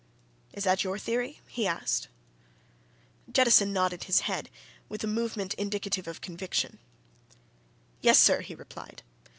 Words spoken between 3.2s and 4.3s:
Jettison nodded his